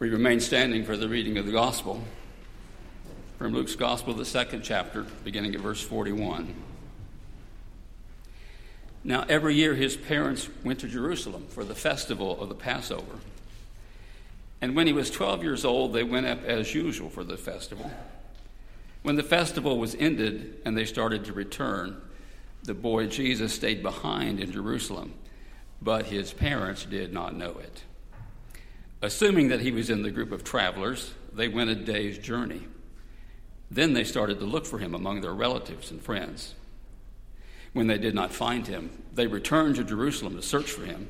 [0.00, 2.02] We remain standing for the reading of the Gospel
[3.36, 6.54] from Luke's Gospel, the second chapter, beginning at verse 41.
[9.04, 13.18] Now, every year his parents went to Jerusalem for the festival of the Passover.
[14.62, 17.90] And when he was 12 years old, they went up as usual for the festival.
[19.02, 22.00] When the festival was ended and they started to return,
[22.62, 25.12] the boy Jesus stayed behind in Jerusalem,
[25.82, 27.82] but his parents did not know it.
[29.02, 32.66] Assuming that he was in the group of travelers, they went a day's journey.
[33.70, 36.54] Then they started to look for him among their relatives and friends.
[37.72, 41.08] When they did not find him, they returned to Jerusalem to search for him.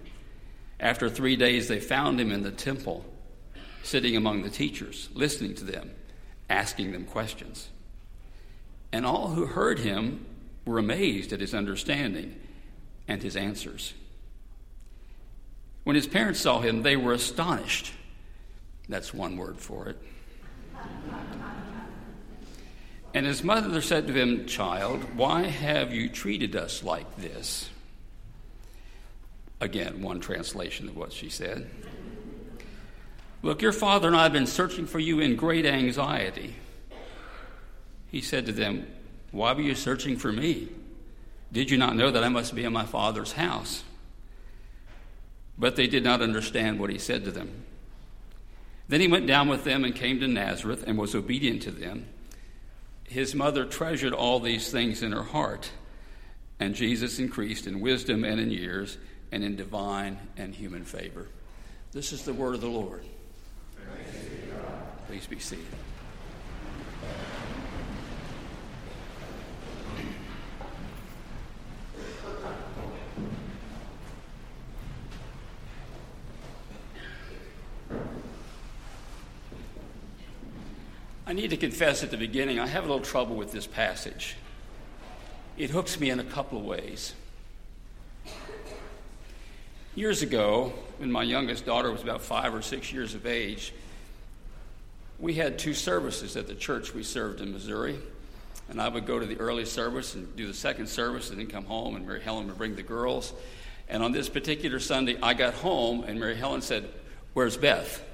[0.78, 3.05] After three days, they found him in the temple,
[3.83, 5.91] sitting among the teachers, listening to them,
[6.48, 7.70] asking them questions.
[8.92, 10.27] And all who heard him
[10.64, 12.38] were amazed at his understanding
[13.09, 13.95] and his answers.
[15.90, 17.92] When his parents saw him, they were astonished.
[18.88, 19.98] That's one word for it.
[23.12, 27.69] And his mother said to him, Child, why have you treated us like this?
[29.60, 31.69] Again, one translation of what she said.
[33.42, 36.54] Look, your father and I have been searching for you in great anxiety.
[38.12, 38.86] He said to them,
[39.32, 40.69] Why were you searching for me?
[41.50, 43.82] Did you not know that I must be in my father's house?
[45.61, 47.66] But they did not understand what he said to them.
[48.89, 52.06] Then he went down with them and came to Nazareth and was obedient to them.
[53.05, 55.70] His mother treasured all these things in her heart,
[56.58, 58.97] and Jesus increased in wisdom and in years
[59.31, 61.28] and in divine and human favor.
[61.92, 63.05] This is the word of the Lord.
[65.08, 65.66] Please be seated.
[81.31, 84.34] I need to confess at the beginning, I have a little trouble with this passage.
[85.56, 87.15] It hooks me in a couple of ways.
[89.94, 93.72] Years ago, when my youngest daughter was about five or six years of age,
[95.21, 97.97] we had two services at the church we served in Missouri.
[98.69, 101.47] And I would go to the early service and do the second service and then
[101.47, 103.33] come home, and Mary Helen would bring the girls.
[103.88, 106.88] And on this particular Sunday, I got home, and Mary Helen said,
[107.34, 108.04] Where's Beth?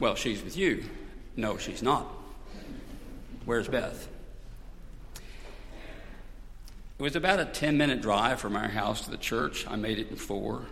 [0.00, 0.84] Well, she's with you.
[1.36, 2.06] No, she's not.
[3.44, 4.08] Where's Beth?
[6.98, 9.66] It was about a 10 minute drive from our house to the church.
[9.68, 10.62] I made it in four.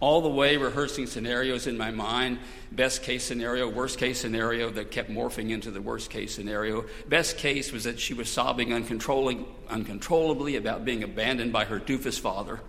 [0.00, 2.38] All the way rehearsing scenarios in my mind
[2.70, 6.84] best case scenario, worst case scenario that kept morphing into the worst case scenario.
[7.08, 12.60] Best case was that she was sobbing uncontrollably about being abandoned by her doofus father.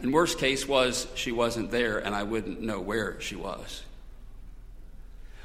[0.00, 3.82] And worst case was she wasn't there and I wouldn't know where she was.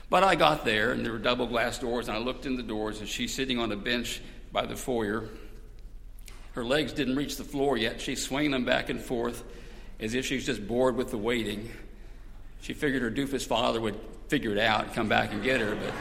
[0.10, 2.64] But I got there and there were double glass doors and I looked in the
[2.64, 4.22] doors and she's sitting on a bench
[4.52, 5.30] by the foyer.
[6.54, 8.00] Her legs didn't reach the floor yet.
[8.00, 9.44] She's swinging them back and forth
[10.00, 11.72] as if she's just bored with the waiting.
[12.62, 15.76] She figured her doofus father would figure it out and come back and get her,
[15.76, 15.94] but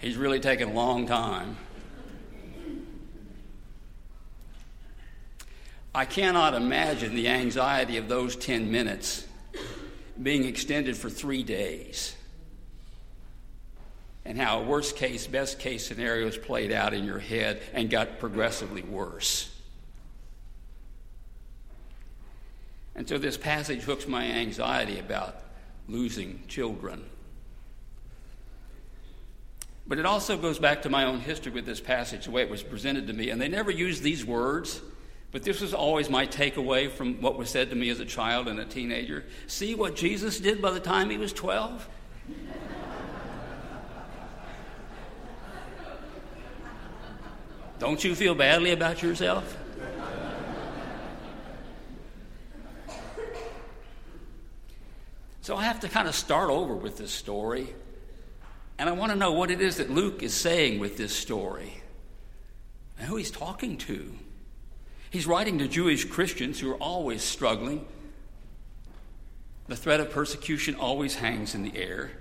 [0.00, 1.56] he's really taken a long time.
[5.94, 9.26] I cannot imagine the anxiety of those 10 minutes
[10.20, 12.14] being extended for three days
[14.24, 18.20] and how a worst case, best case scenarios played out in your head and got
[18.20, 19.50] progressively worse.
[22.94, 25.36] And so this passage hooks my anxiety about
[25.88, 27.04] losing children.
[29.86, 32.50] But it also goes back to my own history with this passage, the way it
[32.50, 33.30] was presented to me.
[33.30, 34.80] And they never used these words
[35.32, 38.48] but this was always my takeaway from what was said to me as a child
[38.48, 39.24] and a teenager.
[39.46, 41.88] See what Jesus did by the time he was 12?
[47.78, 49.56] Don't you feel badly about yourself?
[55.42, 57.74] So I have to kind of start over with this story.
[58.78, 61.82] And I want to know what it is that Luke is saying with this story
[62.98, 64.14] and who he's talking to.
[65.10, 67.84] He's writing to Jewish Christians who are always struggling.
[69.66, 72.12] The threat of persecution always hangs in the air.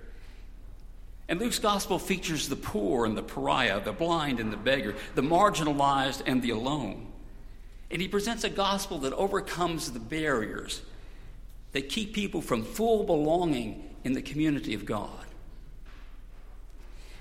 [1.28, 5.22] And Luke's gospel features the poor and the pariah, the blind and the beggar, the
[5.22, 7.06] marginalized and the alone.
[7.92, 10.82] And he presents a gospel that overcomes the barriers
[11.74, 15.26] that keep people from full belonging in the community of God.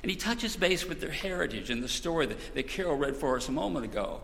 [0.03, 3.37] And he touches base with their heritage and the story that, that Carol read for
[3.37, 4.23] us a moment ago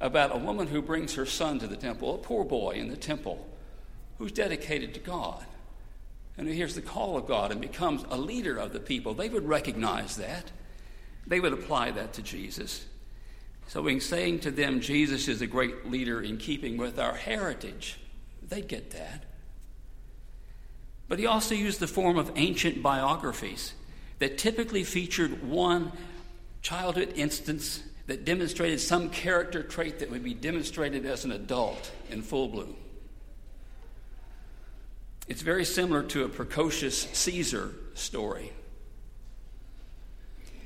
[0.00, 2.96] about a woman who brings her son to the temple, a poor boy in the
[2.96, 3.46] temple,
[4.18, 5.44] who's dedicated to God
[6.36, 9.12] and who hears the call of God and becomes a leader of the people.
[9.12, 10.50] They would recognize that.
[11.26, 12.86] They would apply that to Jesus.
[13.68, 18.00] So, in saying to them, Jesus is a great leader in keeping with our heritage,
[18.42, 19.24] they'd get that.
[21.08, 23.74] But he also used the form of ancient biographies
[24.18, 25.92] that typically featured one
[26.62, 32.22] childhood instance that demonstrated some character trait that would be demonstrated as an adult in
[32.22, 32.74] full bloom.
[35.28, 38.50] It's very similar to a precocious Caesar story.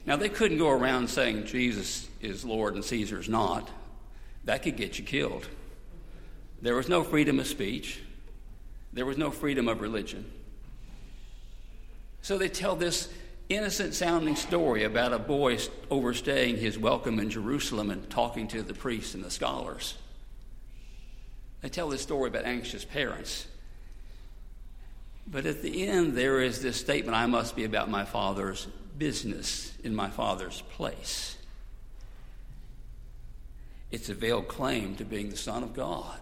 [0.06, 3.68] Now, they couldn't go around saying Jesus is Lord and Caesar's not.
[4.44, 5.46] That could get you killed.
[6.62, 8.00] There was no freedom of speech,
[8.94, 10.24] there was no freedom of religion.
[12.22, 13.10] So they tell this
[13.48, 15.58] innocent sounding story about a boy
[15.90, 19.94] overstaying his welcome in Jerusalem and talking to the priests and the scholars.
[21.60, 23.46] They tell this story about anxious parents.
[25.26, 28.66] But at the end, there is this statement I must be about my father's
[28.98, 31.36] business in my father's place.
[33.90, 36.20] It's a veiled claim to being the Son of God.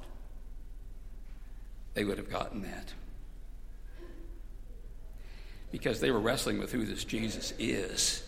[1.95, 2.93] They would have gotten that
[5.73, 8.23] because they were wrestling with who this Jesus is.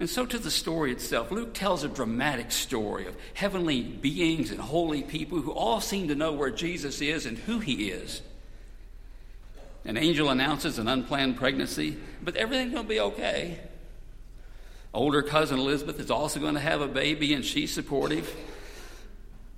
[0.00, 1.30] And so to the story itself.
[1.30, 6.14] Luke tells a dramatic story of heavenly beings and holy people who all seem to
[6.14, 8.22] know where Jesus is and who he is.
[9.84, 13.60] An angel announces an unplanned pregnancy, but everything's going to be okay.
[14.94, 18.34] Older cousin Elizabeth is also going to have a baby, and she's supportive.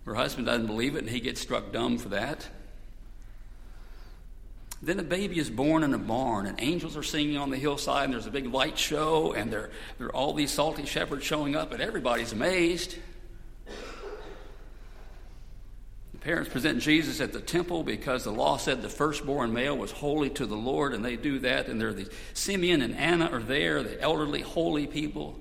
[0.06, 2.48] Her husband doesn't believe it, and he gets struck dumb for that.
[4.84, 8.04] Then a baby is born in a barn, and angels are singing on the hillside,
[8.04, 11.56] and there's a big light show, and there, there are all these salty shepherds showing
[11.56, 12.96] up, and everybody's amazed.
[16.12, 19.90] The parents present Jesus at the temple because the law said the firstborn male was
[19.90, 23.30] holy to the Lord, and they do that, and there are these Simeon and Anna
[23.30, 25.40] are there, the elderly, holy people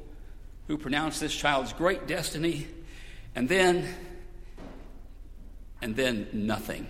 [0.67, 2.65] who pronounce this child's great destiny,
[3.35, 3.93] and then,
[5.81, 6.87] and then nothing.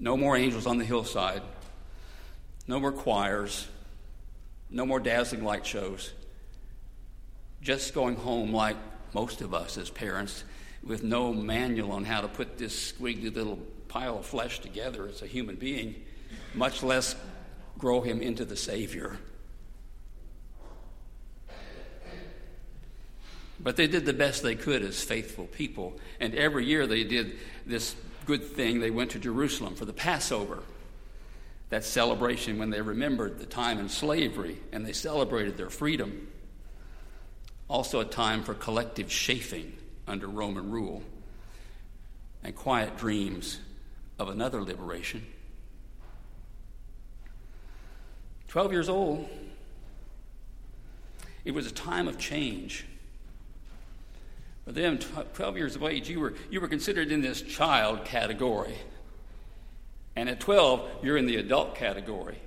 [0.00, 1.42] No more angels on the hillside.
[2.66, 3.68] No more choirs.
[4.70, 6.12] No more dazzling light shows.
[7.60, 8.76] Just going home like
[9.12, 10.42] most of us as parents
[10.82, 13.58] with no manual on how to put this squiggly little
[13.88, 15.94] pile of flesh together as a human being,
[16.54, 17.14] much less
[17.76, 19.18] grow him into the Savior.
[23.62, 25.98] But they did the best they could as faithful people.
[26.18, 27.36] And every year they did
[27.66, 27.94] this
[28.26, 30.62] good thing, they went to Jerusalem for the Passover.
[31.70, 36.28] That celebration when they remembered the time in slavery and they celebrated their freedom.
[37.68, 39.76] Also, a time for collective chafing
[40.08, 41.02] under Roman rule
[42.42, 43.60] and quiet dreams
[44.18, 45.24] of another liberation.
[48.48, 49.28] 12 years old,
[51.44, 52.84] it was a time of change.
[54.64, 58.76] For them, 12 years of age, you were, you were considered in this child category.
[60.16, 62.38] And at 12, you're in the adult category.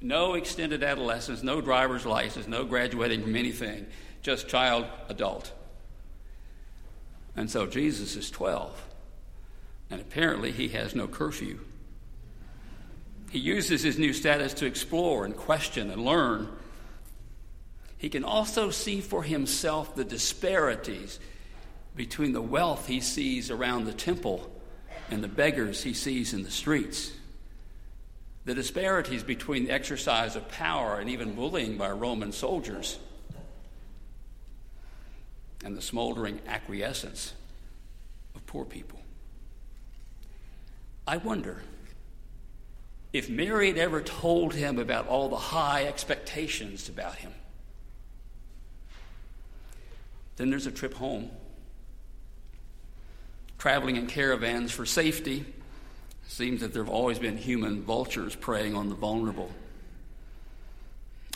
[0.00, 3.86] No extended adolescence, no driver's license, no graduating from anything,
[4.22, 5.52] just child, adult.
[7.36, 8.86] And so Jesus is 12.
[9.90, 11.60] And apparently, he has no curfew.
[13.30, 16.48] He uses his new status to explore and question and learn
[18.00, 21.20] he can also see for himself the disparities
[21.94, 24.50] between the wealth he sees around the temple
[25.10, 27.12] and the beggars he sees in the streets.
[28.46, 32.98] The disparities between the exercise of power and even bullying by Roman soldiers
[35.62, 37.34] and the smoldering acquiescence
[38.34, 38.98] of poor people.
[41.06, 41.60] I wonder
[43.12, 47.34] if Mary had ever told him about all the high expectations about him.
[50.40, 51.30] Then there's a trip home.
[53.58, 55.44] Traveling in caravans for safety.
[56.28, 59.50] Seems that there have always been human vultures preying on the vulnerable.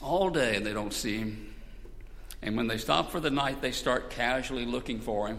[0.03, 1.55] All day they don't see him.
[2.41, 5.39] And when they stop for the night, they start casually looking for him.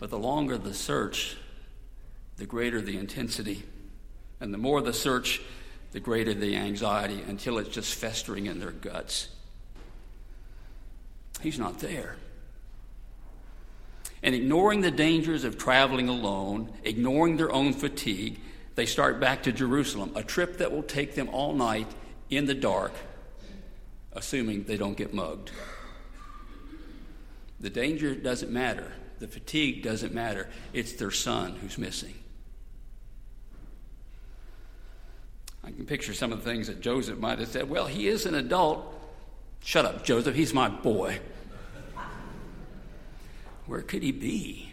[0.00, 1.36] But the longer the search,
[2.36, 3.62] the greater the intensity.
[4.40, 5.40] And the more the search,
[5.92, 9.28] the greater the anxiety until it's just festering in their guts.
[11.42, 12.16] He's not there.
[14.22, 18.40] And ignoring the dangers of traveling alone, ignoring their own fatigue,
[18.76, 21.88] they start back to Jerusalem, a trip that will take them all night
[22.30, 22.92] in the dark
[24.14, 25.50] assuming they don't get mugged.
[27.60, 30.48] The danger doesn't matter, the fatigue doesn't matter.
[30.72, 32.14] It's their son who's missing.
[35.64, 37.70] I can picture some of the things that Joseph might have said.
[37.70, 38.84] Well, he is an adult.
[39.60, 41.20] Shut up, Joseph, he's my boy.
[43.66, 44.72] Where could he be?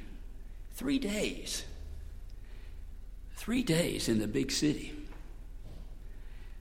[0.74, 1.66] Three days.
[3.36, 4.94] Three days in the big city.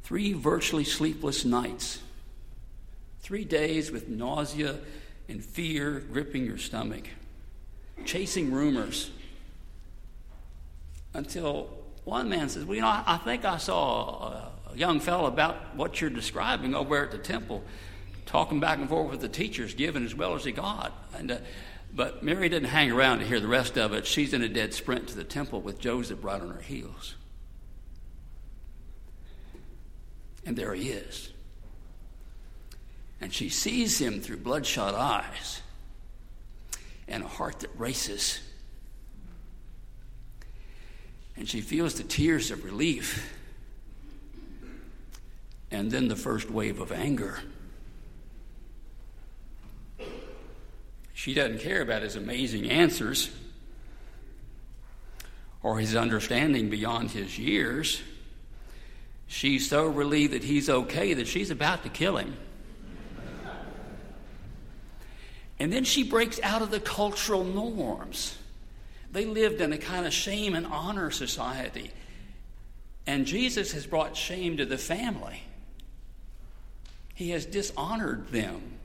[0.02, 2.00] Three virtually sleepless nights.
[3.20, 4.76] Three days with nausea
[5.28, 7.04] and fear gripping your stomach.
[8.04, 9.11] Chasing rumors.
[11.14, 11.68] Until
[12.04, 15.76] one man says, Well, you know, I, think I saw a, a young fellow about
[15.76, 17.62] what you're describing over at the temple,
[18.25, 20.92] talking back and forth with the teachers, giving as well as he got.
[21.16, 21.38] And, uh,
[21.92, 24.07] but Mary didn't hang around to hear the rest of it.
[24.07, 27.14] She's in a dead sprint to the temple with Joseph right on her heels.
[30.45, 31.33] And there he is.
[33.21, 35.61] And she sees him through bloodshot eyes
[37.09, 38.40] and a heart that races.
[41.37, 43.35] And she feels the tears of relief
[45.71, 47.40] and then the first wave of anger.
[51.18, 53.28] She doesn't care about his amazing answers
[55.64, 58.00] or his understanding beyond his years.
[59.26, 62.37] She's so relieved that he's okay that she's about to kill him.
[65.58, 68.38] And then she breaks out of the cultural norms.
[69.10, 71.90] They lived in a kind of shame and honor society.
[73.08, 75.42] And Jesus has brought shame to the family.
[77.16, 78.78] He has dishonored them.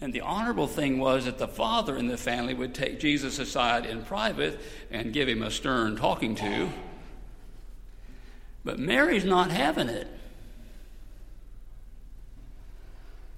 [0.00, 3.84] And the honorable thing was that the father in the family would take Jesus aside
[3.84, 4.58] in private
[4.90, 6.70] and give him a stern talking to.
[8.64, 10.08] But Mary's not having it.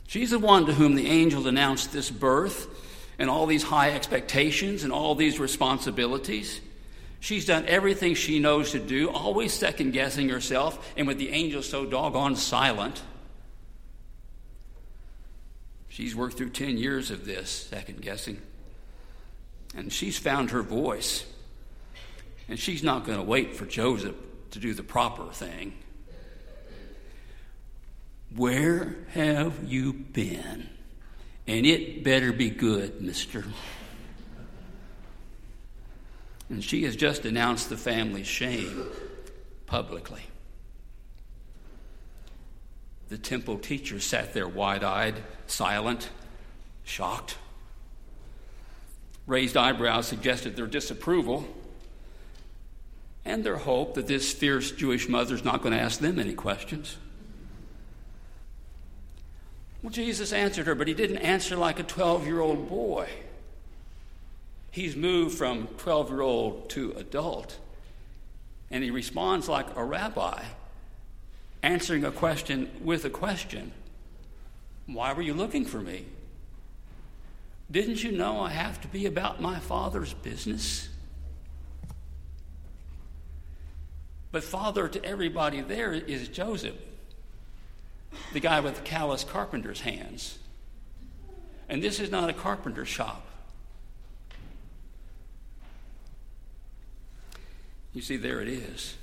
[0.07, 2.69] She's the one to whom the angel announced this birth
[3.19, 6.61] and all these high expectations and all these responsibilities.
[7.19, 11.62] She's done everything she knows to do, always second guessing herself, and with the angel
[11.62, 13.00] so doggone silent.
[15.92, 18.40] She's worked through 10 years of this, second guessing.
[19.76, 21.26] And she's found her voice.
[22.49, 24.16] And she's not going to wait for Joseph
[24.52, 25.75] to do the proper thing.
[28.34, 30.70] Where have you been?
[31.46, 33.44] And it better be good, mister.
[36.49, 38.87] And she has just announced the family's shame
[39.66, 40.22] publicly.
[43.12, 45.16] The temple teacher sat there wide eyed,
[45.47, 46.09] silent,
[46.83, 47.37] shocked.
[49.26, 51.47] Raised eyebrows suggested their disapproval
[53.26, 56.33] and their hope that this fierce Jewish mother is not going to ask them any
[56.33, 56.97] questions.
[59.83, 63.11] Well, Jesus answered her, but he didn't answer like a 12 year old boy.
[64.71, 67.59] He's moved from 12 year old to adult,
[68.71, 70.42] and he responds like a rabbi,
[71.62, 73.73] answering a question with a question
[74.87, 76.07] Why were you looking for me?
[77.71, 80.88] Didn't you know I have to be about my father's business?
[84.31, 86.76] But father to everybody there is Joseph
[88.33, 90.38] the guy with the callous carpenter's hands.
[91.69, 93.26] And this is not a carpenter shop.
[97.95, 98.97] You see, there it is.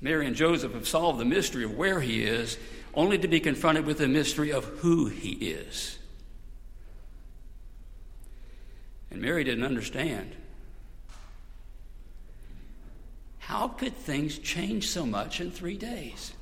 [0.00, 2.58] Mary and Joseph have solved the mystery of where he is,
[2.94, 5.98] only to be confronted with the mystery of who he is.
[9.10, 10.34] And Mary didn't understand.
[13.38, 16.32] How could things change so much in three days?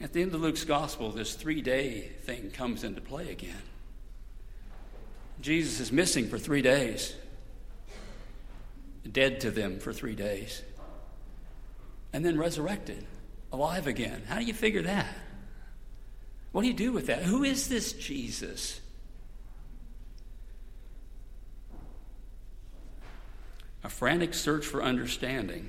[0.00, 3.62] At the end of Luke's gospel, this three day thing comes into play again.
[5.40, 7.14] Jesus is missing for three days,
[9.10, 10.62] dead to them for three days,
[12.12, 13.04] and then resurrected,
[13.52, 14.22] alive again.
[14.26, 15.14] How do you figure that?
[16.52, 17.22] What do you do with that?
[17.22, 18.80] Who is this Jesus?
[23.82, 25.68] A frantic search for understanding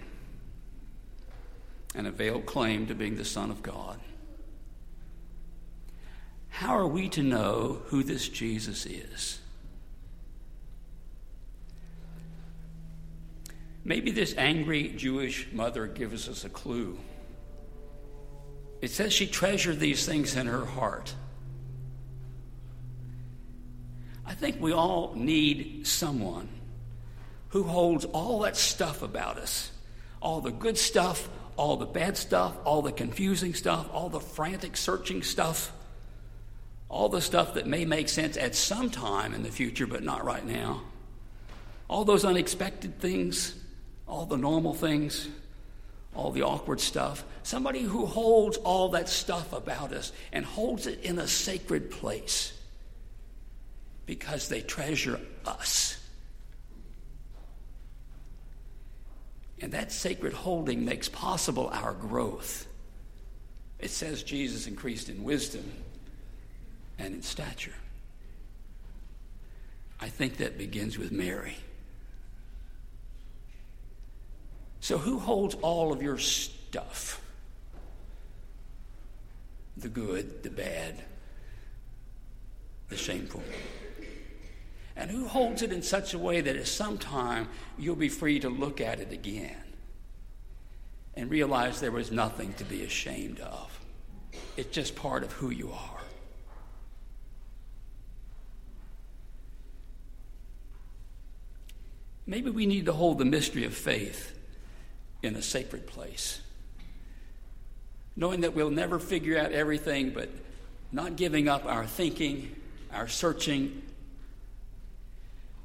[1.96, 4.00] and a veiled claim to being the Son of God.
[6.50, 9.39] How are we to know who this Jesus is?
[13.86, 16.98] Maybe this angry Jewish mother gives us a clue.
[18.82, 21.13] It says she treasured these things in her heart.
[24.25, 26.50] I think we all need someone
[27.50, 29.72] who holds all that stuff about us
[30.25, 34.75] all the good stuff, all the bad stuff, all the confusing stuff, all the frantic
[34.75, 35.72] searching stuff,
[36.89, 40.25] all the stuff that may make sense at some time in the future, but not
[40.25, 40.82] right now.
[41.88, 43.54] All those unexpected things,
[44.08, 45.28] all the normal things,
[46.16, 47.24] all the awkward stuff.
[47.44, 52.54] Somebody who holds all that stuff about us and holds it in a sacred place
[54.06, 56.00] because they treasure us.
[59.62, 62.68] And that sacred holding makes possible our growth.
[63.80, 65.72] It says Jesus increased in wisdom
[66.98, 67.74] and in stature.
[70.00, 71.56] I think that begins with Mary.
[74.86, 77.20] So, who holds all of your stuff?
[79.77, 81.04] The good, the bad,
[82.89, 83.42] the shameful.
[84.96, 87.50] And who holds it in such a way that at some time
[87.80, 89.58] you'll be free to look at it again
[91.15, 93.80] and realize there was nothing to be ashamed of?
[94.56, 96.01] It's just part of who you are.
[102.27, 104.35] Maybe we need to hold the mystery of faith
[105.25, 106.39] in a sacred place.
[108.15, 110.29] Knowing that we'll never figure out everything, but
[110.91, 112.55] not giving up our thinking,
[112.94, 113.82] our searching,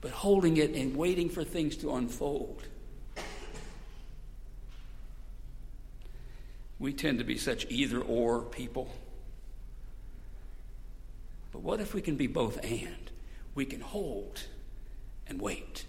[0.01, 2.63] but holding it and waiting for things to unfold.
[6.79, 8.91] We tend to be such either or people.
[11.53, 13.11] But what if we can be both and?
[13.55, 14.45] We can hold
[15.27, 15.85] and wait.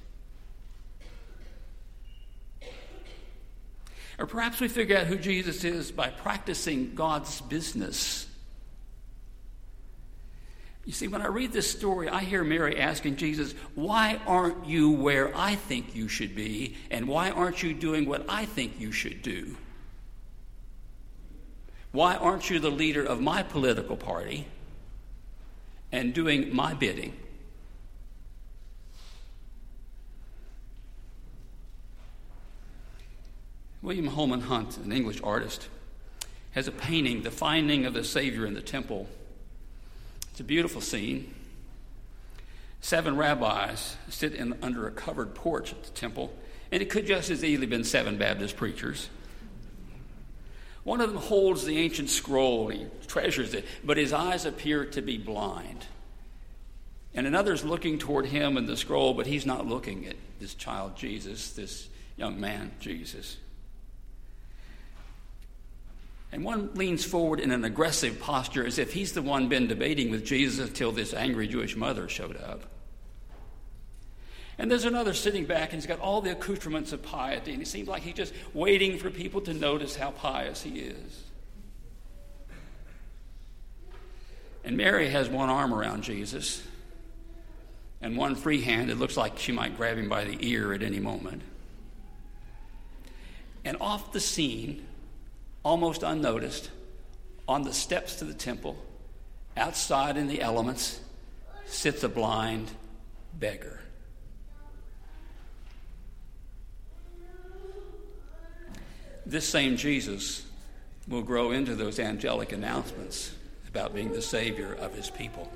[4.21, 8.27] Or perhaps we figure out who Jesus is by practicing God's business
[10.85, 14.91] you see, when I read this story, I hear Mary asking Jesus, Why aren't you
[14.91, 16.75] where I think you should be?
[16.89, 19.55] And why aren't you doing what I think you should do?
[21.91, 24.47] Why aren't you the leader of my political party
[25.91, 27.13] and doing my bidding?
[33.81, 35.67] William Holman Hunt, an English artist,
[36.51, 39.07] has a painting, The Finding of the Savior in the Temple
[40.31, 41.33] it's a beautiful scene.
[42.79, 46.33] Seven rabbis sit in, under a covered porch at the temple,
[46.71, 49.09] and it could just as easily have been seven Baptist preachers.
[50.83, 55.01] One of them holds the ancient scroll, he treasures it, but his eyes appear to
[55.01, 55.85] be blind.
[57.13, 60.55] And another is looking toward him and the scroll, but he's not looking at this
[60.55, 63.37] child Jesus, this young man Jesus.
[66.31, 70.11] And one leans forward in an aggressive posture as if he's the one been debating
[70.11, 72.63] with Jesus until this angry Jewish mother showed up.
[74.57, 77.67] And there's another sitting back and he's got all the accoutrements of piety, and it
[77.67, 81.23] seems like he's just waiting for people to notice how pious he is.
[84.63, 86.61] And Mary has one arm around Jesus
[88.01, 88.91] and one free hand.
[88.91, 91.41] It looks like she might grab him by the ear at any moment.
[93.65, 94.85] And off the scene
[95.63, 96.69] almost unnoticed,
[97.47, 98.77] on the steps to the temple,
[99.57, 100.99] outside in the elements,
[101.65, 102.71] sits a blind
[103.37, 103.79] beggar.
[109.25, 110.45] This same Jesus
[111.07, 113.33] will grow into those angelic announcements
[113.67, 115.51] about being the Savior of his people.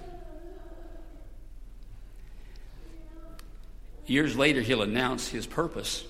[4.05, 6.05] Years later, he'll announce his purpose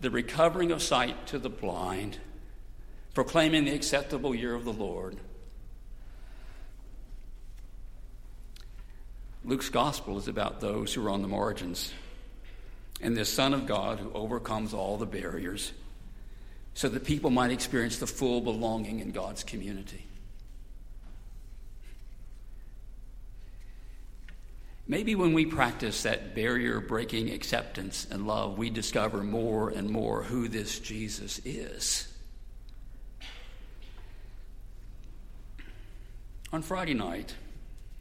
[0.00, 2.18] the recovering of sight to the blind
[3.14, 5.16] proclaiming the acceptable year of the Lord.
[9.44, 11.92] Luke's gospel is about those who are on the margins
[13.00, 15.72] and the Son of God who overcomes all the barriers
[16.74, 20.06] so that people might experience the full belonging in God's community.
[24.88, 30.22] Maybe when we practice that barrier breaking acceptance and love, we discover more and more
[30.22, 32.13] who this Jesus is.
[36.54, 37.34] On Friday night,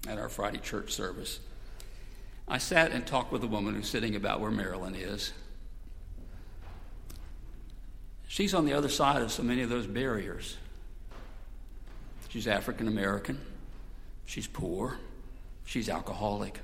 [0.08, 1.40] at our Friday church service,
[2.48, 5.34] I sat and talked with a woman who's sitting about where Marilyn is.
[8.28, 10.58] She's on the other side of so many of those barriers.
[12.30, 13.42] She's African American,
[14.28, 15.00] she's poor,
[15.66, 16.60] she's alcoholic.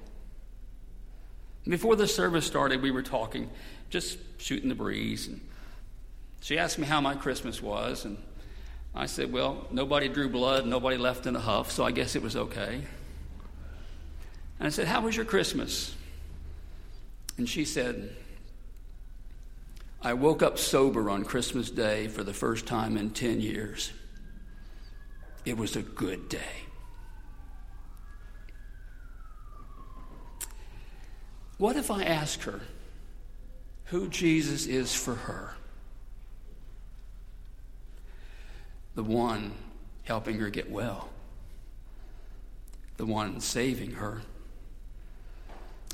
[1.67, 3.49] Before the service started, we were talking,
[3.89, 5.25] just shooting the breeze.
[5.25, 5.41] And
[6.39, 8.19] she asked me how my Christmas was, and
[8.99, 12.21] I said, Well, nobody drew blood, nobody left in a huff, so I guess it
[12.21, 12.81] was okay.
[14.59, 15.95] And I said, How was your Christmas?
[17.38, 18.13] And she said,
[20.01, 23.93] I woke up sober on Christmas Day for the first time in 10 years.
[25.45, 26.65] It was a good day.
[31.57, 32.59] What if I ask her
[33.85, 35.53] who Jesus is for her?
[38.99, 39.53] The one
[40.03, 41.07] helping her get well,
[42.97, 44.23] the one saving her.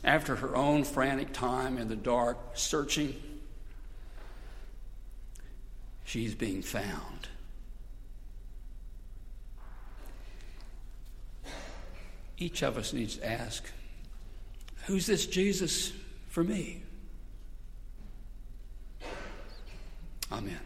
[0.04, 3.14] After her own frantic time in the dark, searching,
[6.04, 7.28] she's being found.
[12.40, 13.70] Each of us needs to ask
[14.88, 15.94] Who's this Jesus
[16.30, 16.82] for me?
[20.32, 20.60] Amen.